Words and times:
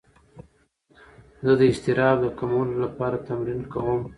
زه 1.45 1.51
د 1.59 1.61
اضطراب 1.71 2.17
د 2.21 2.25
کمولو 2.39 2.75
لپاره 2.85 3.23
تمرین 3.27 3.61
کوم. 3.73 4.01